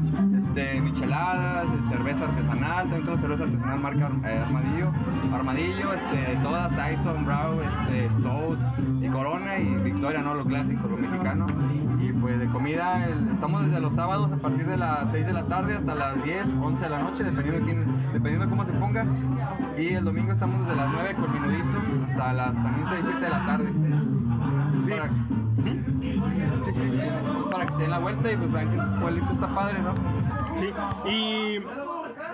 Este, 0.56 0.80
micheladas, 0.80 1.66
cerveza 1.90 2.24
artesanal, 2.24 2.88
también 2.88 3.02
tenemos 3.02 3.20
cerveza 3.20 3.44
artesanal 3.44 3.78
marca 3.78 4.10
eh, 4.24 4.38
Armadillo, 4.38 4.90
Armadillo, 5.34 5.92
este, 5.92 6.38
todas, 6.42 6.72
Saison, 6.72 7.26
Brow, 7.26 7.60
este, 7.60 8.08
Stout 8.12 8.58
y 9.02 9.08
Corona 9.08 9.58
y 9.58 9.74
Victoria, 9.84 10.22
¿no? 10.22 10.32
Lo 10.32 10.46
clásico, 10.46 10.88
lo 10.88 10.96
mexicano. 10.96 11.46
Y 12.00 12.10
pues 12.14 12.40
de 12.40 12.46
comida, 12.46 13.06
estamos 13.34 13.66
desde 13.66 13.80
los 13.80 13.92
sábados 13.92 14.32
a 14.32 14.36
partir 14.36 14.66
de 14.66 14.78
las 14.78 15.12
6 15.12 15.26
de 15.26 15.32
la 15.34 15.44
tarde 15.44 15.74
hasta 15.74 15.94
las 15.94 16.24
10, 16.24 16.48
11 16.58 16.84
de 16.84 16.88
la 16.88 17.02
noche, 17.02 17.24
dependiendo 17.24 17.60
de, 17.60 17.64
quién, 17.66 18.12
dependiendo 18.14 18.44
de 18.46 18.50
cómo 18.50 18.64
se 18.64 18.72
ponga. 18.72 19.04
Y 19.76 19.88
el 19.88 20.04
domingo 20.06 20.32
estamos 20.32 20.60
desde 20.60 20.74
las 20.74 20.90
9 20.90 21.16
con 21.16 21.32
minudito 21.34 21.82
hasta 22.08 22.32
las 22.32 22.54
también 22.54 22.86
6, 22.88 23.00
7 23.04 23.20
de 23.20 23.28
la 23.28 23.44
tarde. 23.44 23.72
Para, 26.96 27.50
para 27.50 27.66
que 27.66 27.74
se 27.74 27.82
den 27.82 27.90
la 27.90 27.98
vuelta 27.98 28.32
y 28.32 28.36
pues 28.38 28.52
vean 28.52 28.70
que 28.70 28.76
el 28.76 29.00
pueblito 29.00 29.32
está 29.32 29.54
padre, 29.54 29.78
¿no? 29.80 30.25
Sí, 30.58 30.72
y 31.10 31.58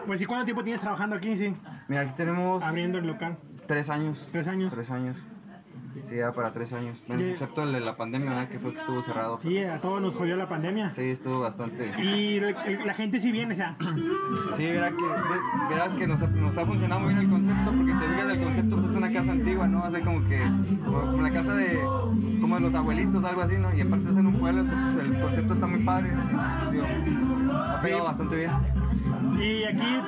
pues 0.07 0.21
¿y 0.21 0.27
cuánto 0.27 0.45
tiempo 0.45 0.63
tienes 0.63 0.81
trabajando 0.81 1.17
aquí? 1.17 1.37
Sí. 1.37 1.55
Mira, 1.89 2.03
aquí 2.03 2.13
tenemos... 2.17 2.63
Abriendo 2.63 2.99
el 2.99 3.07
local. 3.07 3.37
Tres 3.67 3.91
años. 3.91 4.27
¿Tres 4.31 4.49
años? 4.49 4.73
Tres 4.73 4.91
años. 4.91 5.17
Sí, 6.09 6.17
ya 6.17 6.33
para 6.33 6.53
tres 6.53 6.73
años. 6.73 6.99
Bueno, 7.07 7.23
excepto 7.25 7.63
el 7.63 7.73
de 7.73 7.81
la 7.81 7.97
pandemia, 7.97 8.31
¿verdad? 8.31 8.49
Que 8.49 8.59
fue 8.59 8.73
que 8.73 8.79
estuvo 8.79 9.03
cerrado. 9.03 9.39
Sí, 9.41 9.59
a 9.59 9.81
todos 9.81 10.01
nos 10.01 10.15
jodió 10.15 10.37
la 10.37 10.49
pandemia. 10.49 10.93
Sí, 10.93 11.03
estuvo 11.03 11.41
bastante. 11.41 11.93
Y 12.01 12.41
la, 12.41 12.95
gente 12.95 13.21
sí 13.21 13.33
viene, 13.33 13.53
o 13.53 13.57
sea. 13.57 13.77
Sí, 14.57 14.65
verás 14.65 14.95
que, 14.95 15.69
verás 15.69 15.95
que 15.95 16.07
nos, 16.07 16.21
nos, 16.31 16.57
ha 16.57 16.67
funcionado 16.67 17.01
muy 17.01 17.15
bien 17.15 17.27
el 17.27 17.31
concepto, 17.31 17.73
porque 17.73 17.93
te 17.93 18.09
digas 18.09 18.29
el 18.29 18.45
concepto, 18.45 18.77
pues 18.77 18.91
es 18.91 18.97
una 18.97 19.13
casa 19.13 19.33
antigua, 19.33 19.69
¿no? 19.69 19.85
Hace 19.85 20.01
como 20.01 20.29
que, 20.29 20.41
como, 20.85 21.23
la 21.23 21.31
casa 21.31 21.55
de, 21.55 21.81
como 22.41 22.55
de 22.57 22.61
los 22.61 22.75
abuelitos, 22.75 23.25
algo 23.25 23.43
así, 23.43 23.59
¿no? 23.59 23.75
Y 23.75 23.81
aparte 23.81 24.11
es 24.11 24.17
en 24.17 24.27
un 24.27 24.39
pueblo, 24.39 24.61
entonces 24.63 25.11
el 25.11 25.21
concepto 25.21 25.55
está 25.55 25.67
muy 25.67 25.81
padre. 25.85 26.11
Digo, 26.71 26.87
ha 27.53 27.81
pegado 27.81 28.05
bastante 28.05 28.37
bien. 28.37 28.82
Y 29.39 29.65
aquí, 29.65 30.01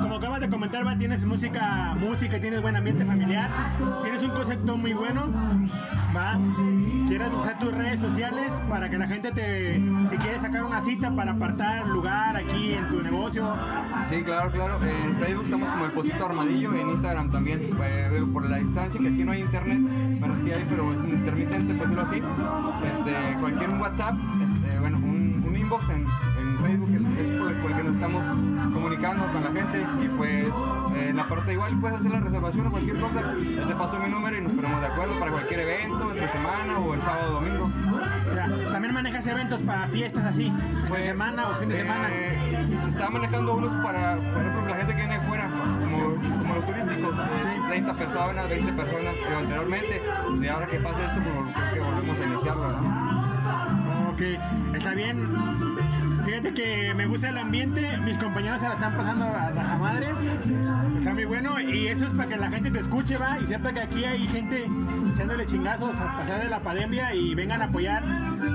como 0.00 0.16
acabas 0.16 0.40
de 0.40 0.48
comentar, 0.48 0.86
va, 0.86 0.96
tienes 0.96 1.24
música, 1.24 1.96
música, 1.98 2.38
tienes 2.38 2.62
buen 2.62 2.76
ambiente 2.76 3.04
familiar, 3.04 3.50
tienes 4.02 4.22
un 4.22 4.30
concepto 4.30 4.76
muy 4.76 4.92
bueno, 4.92 5.28
va. 6.16 6.38
Quieres 7.08 7.32
usar 7.32 7.58
tus 7.58 7.72
redes 7.72 8.00
sociales 8.00 8.52
para 8.68 8.88
que 8.90 8.98
la 8.98 9.08
gente 9.08 9.32
te, 9.32 9.80
si 10.10 10.16
quieres 10.18 10.42
sacar 10.42 10.64
una 10.64 10.82
cita 10.82 11.10
para 11.10 11.32
apartar 11.32 11.86
lugar 11.88 12.36
aquí 12.36 12.74
en 12.74 12.88
tu 12.88 13.02
negocio. 13.02 13.52
Sí, 14.08 14.22
claro, 14.22 14.50
claro. 14.52 14.78
En 14.84 15.16
Facebook 15.16 15.44
estamos 15.44 15.68
como 15.70 15.84
el 15.86 15.90
Posito 15.92 16.26
Armadillo, 16.26 16.74
en 16.74 16.90
Instagram 16.90 17.30
también, 17.30 17.70
eh, 17.82 18.26
por 18.32 18.48
la 18.48 18.58
distancia 18.58 19.00
que 19.00 19.08
aquí 19.08 19.24
no 19.24 19.32
hay 19.32 19.40
internet, 19.40 19.80
bueno 20.20 20.34
sí 20.44 20.52
hay, 20.52 20.64
pero 20.68 20.92
intermitente, 20.92 21.74
por 21.74 21.88
decirlo 21.88 22.02
así. 22.02 22.22
Este, 22.86 23.40
cualquier 23.40 23.70
WhatsApp, 23.70 24.14
este, 24.42 24.78
bueno, 24.78 24.98
un 24.98 25.56
inbox 25.56 25.88
en 25.90 26.06
Facebook 26.58 26.90
es 27.18 27.28
por, 27.38 27.70
el 27.70 27.76
que 27.76 27.82
nos 27.82 27.94
estamos 27.94 28.24
comunicando 28.72 29.26
con 29.32 29.42
la 29.42 29.50
gente 29.50 29.86
y 30.02 30.08
pues 30.08 30.46
en 30.96 31.16
la 31.16 31.28
parte 31.28 31.52
igual 31.52 31.78
puedes 31.80 31.98
hacer 31.98 32.10
la 32.10 32.20
reservación 32.20 32.66
o 32.66 32.70
cualquier 32.70 33.00
cosa. 33.00 33.22
te 33.68 33.74
paso 33.74 33.98
mi 33.98 34.10
número 34.10 34.38
y 34.38 34.40
nos 34.42 34.52
ponemos 34.52 34.80
de 34.80 34.86
acuerdo 34.86 35.18
para 35.18 35.30
cualquier 35.32 35.60
evento, 35.60 36.10
entre 36.10 36.28
semana 36.28 36.78
o 36.78 36.94
el 36.94 37.02
sábado 37.02 37.30
o 37.30 37.40
domingo. 37.40 37.70
También 38.72 38.94
manejas 38.94 39.26
eventos 39.26 39.62
para 39.62 39.88
fiestas 39.88 40.24
así, 40.24 40.52
pues, 40.88 41.04
semana 41.04 41.48
o 41.48 41.54
fin 41.56 41.68
de 41.68 41.76
eh, 41.76 41.78
semana. 41.78 42.08
Se 42.84 42.88
está 42.90 43.10
manejando 43.10 43.54
unos 43.54 43.84
para, 43.84 44.16
por 44.16 44.42
ejemplo, 44.42 44.68
la 44.68 44.76
gente 44.76 44.94
que 44.94 45.00
viene 45.00 45.20
fuera, 45.22 45.48
como, 45.48 46.14
como 46.14 46.54
los 46.54 46.66
turísticos, 46.66 47.14
30 47.68 47.94
personas, 47.94 48.48
20 48.48 48.72
personas, 48.72 49.14
que 49.14 49.34
anteriormente, 49.34 50.02
y 50.40 50.46
ahora 50.46 50.66
que 50.66 50.80
pasa 50.80 51.04
esto, 51.04 51.20
pues 51.22 51.72
que 51.74 51.80
volvemos 51.80 52.16
a 52.18 52.26
iniciarlo, 52.26 52.72
¿no? 52.72 54.10
Ok, 54.10 54.22
está 54.74 54.94
bien. 54.94 55.28
Fíjate 56.28 56.52
que 56.52 56.92
me 56.94 57.06
gusta 57.06 57.30
el 57.30 57.38
ambiente, 57.38 57.96
mis 58.04 58.18
compañeros 58.18 58.60
se 58.60 58.68
la 58.68 58.74
están 58.74 58.94
pasando 58.94 59.24
a 59.24 59.50
la 59.50 59.76
madre, 59.78 60.08
está 60.98 61.14
muy 61.14 61.24
bueno 61.24 61.58
y 61.58 61.86
eso 61.88 62.04
es 62.04 62.12
para 62.12 62.28
que 62.28 62.36
la 62.36 62.50
gente 62.50 62.70
te 62.70 62.80
escuche, 62.80 63.16
va, 63.16 63.38
y 63.38 63.46
sepa 63.46 63.72
que 63.72 63.80
aquí 63.80 64.04
hay 64.04 64.28
gente 64.28 64.68
echándole 65.14 65.46
chingazos 65.46 65.96
a 65.96 66.18
pasar 66.18 66.42
de 66.42 66.50
la 66.50 66.60
pandemia 66.60 67.14
y 67.14 67.34
vengan 67.34 67.62
a 67.62 67.64
apoyar 67.64 68.04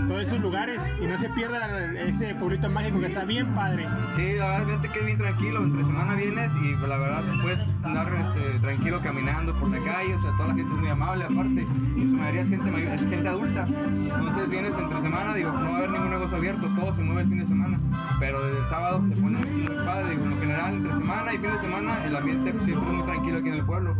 todos 0.07 0.21
estos 0.21 0.39
lugares 0.39 0.81
y 1.01 1.07
no 1.07 1.17
se 1.17 1.29
pierda 1.29 1.91
ese 1.93 2.35
pueblito 2.35 2.69
mágico 2.69 2.99
que 2.99 3.07
está 3.07 3.23
bien 3.23 3.47
padre. 3.55 3.87
Sí, 4.15 4.33
la 4.33 4.59
verdad, 4.59 4.81
que 4.81 4.89
queda 4.89 5.05
bien 5.05 5.17
tranquilo, 5.17 5.63
entre 5.63 5.83
semana 5.83 6.15
vienes 6.15 6.51
y 6.61 6.75
pues, 6.75 6.89
la 6.89 6.97
verdad 6.97 7.23
puedes 7.41 7.59
andar 7.83 8.07
este, 8.13 8.59
tranquilo 8.59 9.01
caminando 9.01 9.53
por 9.59 9.69
la 9.69 9.79
calle, 9.79 10.15
o 10.15 10.21
sea, 10.21 10.31
toda 10.31 10.47
la 10.49 10.55
gente 10.55 10.73
es 10.73 10.79
muy 10.79 10.89
amable 10.89 11.25
aparte, 11.25 11.61
y 11.95 12.01
su 12.01 12.15
mayoría 12.15 12.41
es 12.41 12.49
gente, 12.49 12.93
es 12.93 13.01
gente 13.01 13.27
adulta, 13.27 13.67
entonces 13.67 14.49
vienes 14.49 14.73
entre 14.77 15.01
semana, 15.01 15.33
digo, 15.33 15.51
no 15.51 15.63
va 15.63 15.69
a 15.69 15.77
haber 15.77 15.89
ningún 15.91 16.09
negocio 16.09 16.37
abierto, 16.37 16.67
todo 16.75 16.95
se 16.95 17.01
mueve 17.01 17.21
el 17.21 17.29
fin 17.29 17.39
de 17.39 17.45
semana 17.45 17.79
pero 18.19 18.45
desde 18.45 18.59
el 18.59 18.69
sábado 18.69 19.01
se 19.07 19.15
pone 19.15 19.37
muy 19.37 19.85
padre, 19.85 20.11
digo, 20.11 20.25
en 20.25 20.39
general, 20.39 20.75
entre 20.75 20.93
semana 20.93 21.33
y 21.33 21.37
fin 21.37 21.51
de 21.51 21.59
semana, 21.59 22.05
el 22.05 22.15
ambiente 22.15 22.51
siempre 22.63 22.89
es 22.89 22.93
muy 22.93 23.03
tranquilo 23.03 23.37
aquí 23.37 23.47
en 23.49 23.53
el 23.55 23.65
pueblo. 23.65 23.95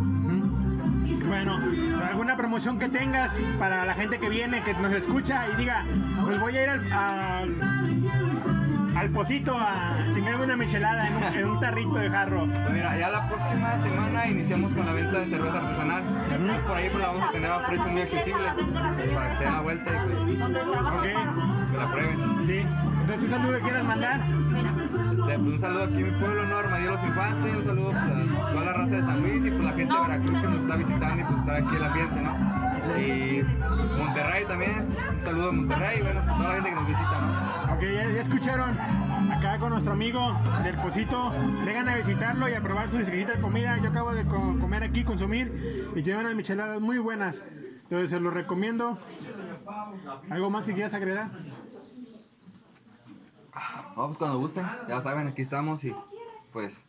Bueno, 1.26 1.58
alguna 2.08 2.36
promoción 2.36 2.78
que 2.78 2.88
tengas 2.88 3.32
para 3.58 3.84
la 3.84 3.94
gente 3.94 4.18
que 4.18 4.28
viene, 4.28 4.62
que 4.62 4.74
nos 4.74 4.92
escucha 4.92 5.46
y 5.48 5.56
diga, 5.56 5.84
pues 6.24 6.40
voy 6.40 6.56
a 6.56 6.62
ir 6.62 6.68
al, 6.68 7.56
al, 8.96 9.10
pocito 9.10 9.56
a 9.58 9.96
chingarme 10.12 10.44
una 10.44 10.56
michelada 10.56 11.08
en 11.08 11.46
un, 11.46 11.60
tarrito 11.60 11.94
de 11.94 12.10
jarro. 12.10 12.46
Pues 12.46 12.70
mira, 12.70 12.98
ya 12.98 13.08
la 13.08 13.28
próxima 13.28 13.78
semana 13.78 14.26
iniciamos 14.26 14.72
con 14.72 14.86
la 14.86 14.92
venta 14.92 15.18
de 15.18 15.26
cerveza 15.26 15.58
artesanal. 15.58 16.04
Por 16.66 16.76
ahí 16.76 16.88
pues 16.90 17.02
la 17.02 17.06
vamos 17.08 17.28
a 17.28 17.32
tener 17.32 17.50
a 17.50 17.58
un 17.58 17.64
precio 17.64 17.86
muy 17.86 18.02
accesible 18.02 18.44
para 19.14 19.30
que 19.30 19.36
se 19.36 19.44
den 19.44 19.52
la 19.52 19.60
vuelta 19.60 19.90
y 19.90 19.96
pues 20.06 20.18
que 21.70 21.76
la 21.76 21.90
prueben. 21.90 22.46
Sí. 22.46 22.93
¿Un 23.22 23.28
saludo 23.30 23.52
que 23.56 23.62
quieras 23.62 23.84
mandar? 23.84 24.20
Este, 24.20 25.38
pues 25.38 25.38
un 25.38 25.60
saludo 25.60 25.84
aquí 25.84 25.94
en 25.96 26.04
mi 26.12 26.18
pueblo, 26.20 26.46
¿no? 26.46 26.56
Armadillo 26.56 26.90
Los 26.92 27.04
Infantes, 27.04 27.56
un 27.56 27.64
saludo 27.64 27.90
pues, 27.90 27.96
a 27.96 28.50
toda 28.52 28.64
la 28.64 28.72
raza 28.72 28.90
de 28.90 29.00
San 29.02 29.22
Luis 29.22 29.44
y 29.44 29.50
pues 29.50 29.62
la 29.64 29.72
gente 29.72 29.94
de 29.94 30.00
Veracruz 30.00 30.40
que 30.40 30.46
nos 30.48 30.60
está 30.60 30.76
visitando 30.76 31.20
y 31.20 31.24
pues 31.24 31.38
estar 31.38 31.56
aquí 31.56 31.76
el 31.76 31.84
ambiente, 31.84 32.20
¿no? 32.22 32.34
Y 32.98 33.98
Monterrey 33.98 34.44
también, 34.46 34.96
un 35.10 35.24
saludo 35.24 35.48
a 35.48 35.52
Monterrey, 35.52 36.02
bueno, 36.02 36.20
pues, 36.20 36.34
a 36.34 36.36
toda 36.36 36.48
la 36.48 36.54
gente 36.54 36.68
que 36.70 36.74
nos 36.76 36.86
visita, 36.88 37.20
¿no? 37.20 37.74
Ok, 37.74 37.82
ya, 37.82 38.20
escucharon. 38.20 38.78
Acá 39.32 39.58
con 39.58 39.70
nuestro 39.70 39.92
amigo 39.92 40.38
del 40.62 40.74
Pocito. 40.76 41.32
Vengan 41.64 41.88
a 41.88 41.96
visitarlo 41.96 42.48
y 42.48 42.54
a 42.54 42.60
probar 42.60 42.90
su 42.90 42.98
exquisita 42.98 43.40
comida. 43.40 43.78
Yo 43.78 43.88
acabo 43.88 44.12
de 44.12 44.24
co- 44.24 44.56
comer 44.60 44.82
aquí, 44.84 45.02
consumir 45.02 45.90
y 45.94 46.02
tiene 46.02 46.20
unas 46.20 46.34
micheladas 46.34 46.80
muy 46.80 46.98
buenas. 46.98 47.42
Entonces 47.84 48.10
se 48.10 48.20
los 48.20 48.32
recomiendo. 48.32 48.98
¿Algo 50.30 50.50
más 50.50 50.64
que 50.66 50.74
quieras 50.74 50.94
agregar? 50.94 51.30
No, 53.96 54.06
pues 54.06 54.18
cuando 54.18 54.38
gusten, 54.38 54.66
ya 54.88 55.00
saben, 55.00 55.28
aquí 55.28 55.42
estamos 55.42 55.84
y 55.84 55.94
pues 56.52 56.82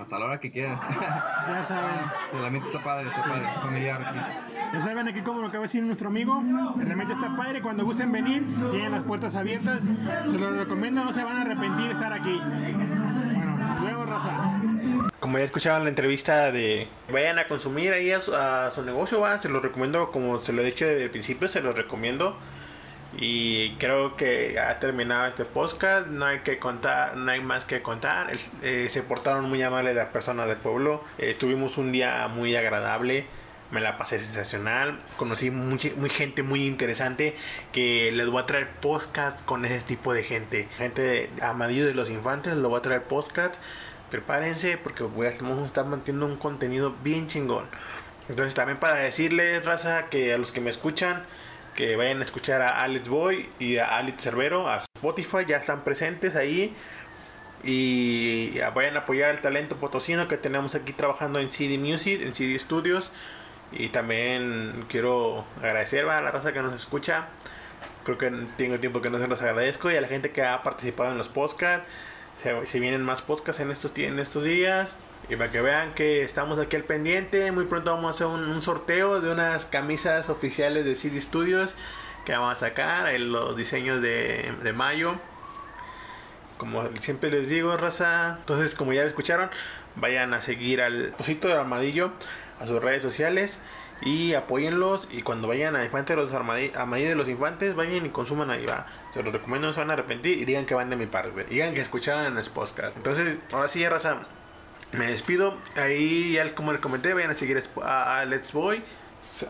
hasta 0.00 0.18
la 0.18 0.26
hora 0.26 0.40
que 0.40 0.50
quieran. 0.50 0.78
Ya 0.80 1.64
saben. 1.68 1.96
El 2.32 2.44
ambiente 2.44 2.68
está 2.70 2.82
padre, 2.82 3.08
está 3.08 3.22
padre, 3.22 3.46
familiar 3.62 4.02
aquí. 4.02 4.18
Ya 4.72 4.80
saben 4.80 5.08
aquí 5.08 5.20
como 5.22 5.40
lo 5.40 5.48
acaba 5.48 5.62
de 5.62 5.68
decir 5.68 5.82
nuestro 5.82 6.08
amigo, 6.08 6.42
el 6.78 6.86
remedio 6.86 7.14
está 7.14 7.34
padre, 7.36 7.62
cuando 7.62 7.84
gusten 7.84 8.12
venir, 8.12 8.44
tienen 8.70 8.92
las 8.92 9.02
puertas 9.04 9.34
abiertas, 9.34 9.80
se 9.82 10.38
los 10.38 10.56
recomiendo, 10.56 11.04
no 11.04 11.12
se 11.12 11.24
van 11.24 11.38
a 11.38 11.40
arrepentir 11.42 11.86
de 11.86 11.92
estar 11.92 12.12
aquí. 12.12 12.38
Bueno, 12.38 13.80
vemos 13.82 14.08
raza. 14.08 14.60
Como 15.20 15.38
ya 15.38 15.44
escuchaban 15.44 15.84
la 15.84 15.88
entrevista 15.88 16.52
de 16.52 16.86
vayan 17.10 17.38
a 17.38 17.46
consumir 17.46 17.92
ahí 17.92 18.12
a 18.12 18.20
su, 18.20 18.34
a 18.34 18.70
su 18.70 18.82
negocio, 18.82 19.20
va, 19.20 19.38
se 19.38 19.48
los 19.48 19.62
recomiendo, 19.62 20.10
como 20.10 20.38
se 20.40 20.52
lo 20.52 20.62
he 20.62 20.66
dicho 20.66 20.86
desde 20.86 21.04
el 21.04 21.10
principio, 21.10 21.48
se 21.48 21.60
los 21.60 21.74
recomiendo. 21.74 22.36
Y 23.16 23.74
creo 23.76 24.16
que 24.16 24.60
ha 24.60 24.78
terminado 24.80 25.26
este 25.26 25.44
podcast, 25.44 26.06
no 26.08 26.26
hay 26.26 26.40
que 26.40 26.58
contar, 26.58 27.16
no 27.16 27.30
hay 27.30 27.40
más 27.40 27.64
que 27.64 27.80
contar. 27.80 28.30
Eh, 28.62 28.88
se 28.90 29.02
portaron 29.02 29.48
muy 29.48 29.62
amables 29.62 29.96
las 29.96 30.08
personas 30.08 30.46
del 30.46 30.58
pueblo, 30.58 31.02
eh, 31.18 31.34
tuvimos 31.38 31.78
un 31.78 31.92
día 31.92 32.28
muy 32.28 32.54
agradable. 32.56 33.26
Me 33.70 33.80
la 33.80 33.98
pasé 33.98 34.18
sensacional, 34.18 34.98
conocí 35.18 35.50
mucha, 35.50 35.90
muy 35.96 36.08
gente 36.08 36.42
muy 36.42 36.66
interesante 36.66 37.36
que 37.70 38.10
les 38.12 38.26
voy 38.26 38.42
a 38.42 38.46
traer 38.46 38.68
podcast 38.80 39.44
con 39.44 39.66
ese 39.66 39.80
tipo 39.84 40.14
de 40.14 40.22
gente. 40.22 40.68
Gente 40.78 41.02
de 41.02 41.30
Amadillo 41.42 41.86
de 41.86 41.94
los 41.94 42.08
Infantes, 42.08 42.54
les 42.54 42.62
voy 42.62 42.78
a 42.78 42.82
traer 42.82 43.02
podcast 43.02 43.56
prepárense 44.10 44.78
porque 44.78 45.02
voy 45.02 45.26
a 45.26 45.30
estar 45.30 45.84
manteniendo 45.84 46.26
un 46.26 46.36
contenido 46.36 46.94
bien 47.02 47.28
chingón. 47.28 47.64
Entonces 48.28 48.54
también 48.54 48.78
para 48.78 48.96
decirles, 48.96 49.64
raza, 49.64 50.06
que 50.10 50.34
a 50.34 50.38
los 50.38 50.52
que 50.52 50.60
me 50.60 50.70
escuchan, 50.70 51.22
que 51.78 51.94
vayan 51.94 52.20
a 52.20 52.24
escuchar 52.24 52.60
a 52.60 52.80
Alex 52.80 53.06
Boy 53.06 53.48
y 53.60 53.76
a 53.76 53.98
Alex 53.98 54.24
Cervero, 54.24 54.68
a 54.68 54.78
Spotify, 54.78 55.44
ya 55.46 55.58
están 55.58 55.84
presentes 55.84 56.34
ahí. 56.34 56.74
Y 57.62 58.58
vayan 58.74 58.96
a 58.96 59.00
apoyar 59.02 59.30
el 59.30 59.40
talento 59.40 59.76
potosino 59.76 60.26
que 60.26 60.36
tenemos 60.36 60.74
aquí 60.74 60.92
trabajando 60.92 61.38
en 61.38 61.52
CD 61.52 61.78
Music, 61.78 62.20
en 62.20 62.34
CD 62.34 62.58
Studios. 62.58 63.12
Y 63.70 63.90
también 63.90 64.86
quiero 64.88 65.44
agradecer 65.58 66.04
a 66.08 66.20
la 66.20 66.32
raza 66.32 66.52
que 66.52 66.62
nos 66.62 66.74
escucha. 66.74 67.26
Creo 68.02 68.18
que 68.18 68.28
tengo 68.56 68.80
tiempo 68.80 69.00
que 69.00 69.10
no 69.10 69.20
se 69.20 69.28
los 69.28 69.40
agradezco. 69.40 69.88
Y 69.88 69.96
a 69.96 70.00
la 70.00 70.08
gente 70.08 70.32
que 70.32 70.42
ha 70.42 70.64
participado 70.64 71.12
en 71.12 71.18
los 71.18 71.28
podcasts. 71.28 71.86
Se, 72.42 72.80
vienen 72.80 73.04
más 73.04 73.22
podcasts 73.22 73.60
en 73.62 73.70
estos, 73.70 73.96
en 73.96 74.18
estos 74.18 74.42
días. 74.42 74.96
Y 75.28 75.36
para 75.36 75.50
que 75.50 75.60
vean 75.60 75.92
que 75.94 76.22
estamos 76.22 76.58
aquí 76.58 76.76
al 76.76 76.84
pendiente. 76.84 77.52
Muy 77.52 77.66
pronto 77.66 77.92
vamos 77.94 78.06
a 78.06 78.10
hacer 78.10 78.26
un, 78.26 78.62
sorteo 78.62 79.20
de 79.20 79.30
unas 79.30 79.66
camisas 79.66 80.30
oficiales 80.30 80.84
de 80.84 80.94
CD 80.94 81.20
Studios. 81.20 81.74
Que 82.24 82.32
vamos 82.32 82.52
a 82.52 82.56
sacar 82.56 83.12
los 83.20 83.56
diseños 83.56 84.00
de, 84.00 84.50
de 84.62 84.72
mayo. 84.72 85.16
Como 86.56 86.88
siempre 87.00 87.30
les 87.30 87.48
digo, 87.48 87.76
raza. 87.76 88.36
Entonces, 88.40 88.74
como 88.74 88.92
ya 88.92 89.02
lo 89.02 89.08
escucharon, 89.08 89.50
vayan 89.96 90.32
a 90.34 90.42
seguir 90.42 90.80
al 90.82 91.08
Posito 91.16 91.48
de 91.48 91.54
Armadillo 91.54 92.10
a 92.60 92.66
sus 92.66 92.82
redes 92.82 93.02
sociales 93.02 93.60
y 94.00 94.34
apóyenlos. 94.34 95.08
Y 95.10 95.22
cuando 95.22 95.46
vayan 95.46 95.76
a 95.76 95.84
Infantes 95.84 96.16
de 96.16 96.22
los 96.22 96.32
Armadi- 96.32 96.74
Armadillo 96.74 97.10
de 97.10 97.14
los 97.14 97.28
Infantes, 97.28 97.74
vayan 97.76 98.04
y 98.06 98.08
consuman 98.08 98.50
ahí, 98.50 98.66
va. 98.66 98.86
Se 99.12 99.22
los 99.22 99.32
recomiendo, 99.32 99.68
no 99.68 99.72
se 99.74 99.80
van 99.80 99.90
a 99.90 99.92
arrepentir 99.92 100.38
y 100.38 100.44
digan 100.46 100.66
que 100.66 100.74
van 100.74 100.90
de 100.90 100.96
mi 100.96 101.06
parte, 101.06 101.44
digan 101.44 101.74
que 101.74 101.80
escucharon 101.82 102.24
en 102.26 102.36
el 102.38 102.50
podcast. 102.50 102.96
Entonces, 102.96 103.38
ahora 103.52 103.68
sí, 103.68 103.86
raza. 103.88 104.18
Me 104.92 105.06
despido. 105.06 105.54
Ahí 105.76 106.32
ya 106.32 106.48
como 106.54 106.72
les 106.72 106.80
comenté, 106.80 107.12
vayan 107.12 107.30
a 107.30 107.34
seguir 107.34 107.62
a, 107.82 108.18
a 108.18 108.24
Let's 108.24 108.52
Boy. 108.52 108.82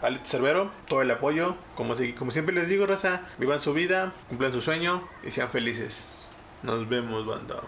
A 0.02 0.06
Alex 0.06 0.28
Cervero, 0.28 0.70
todo 0.86 1.02
el 1.02 1.10
apoyo. 1.10 1.54
Como, 1.76 1.94
como 2.18 2.30
siempre 2.30 2.54
les 2.54 2.68
digo, 2.68 2.86
raza, 2.86 3.22
vivan 3.38 3.60
su 3.60 3.72
vida, 3.74 4.12
cumplan 4.28 4.52
su 4.52 4.60
sueño 4.60 5.06
y 5.22 5.30
sean 5.30 5.50
felices. 5.50 6.30
Nos 6.62 6.88
vemos, 6.88 7.26
banda. 7.26 7.60